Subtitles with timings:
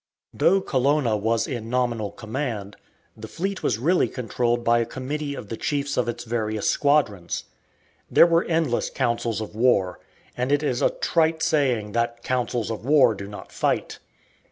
[0.33, 2.75] Though Colonna was in nominal command,
[3.15, 7.43] the fleet was really controlled by a committee of the chiefs of its various squadrons.
[8.09, 9.99] There were endless councils of war,
[10.35, 13.99] and it is a trite saying that "councils of war do not fight."